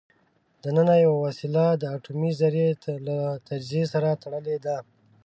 دننه 0.63 0.95
یوه 1.05 1.17
وسیله 1.25 1.65
د 1.81 1.83
اټومي 1.95 2.31
ذرې 2.41 2.67
له 3.07 3.17
تجزیې 3.47 3.83
سره 3.93 4.09
تړلې 4.23 4.57
ده. 4.65 4.77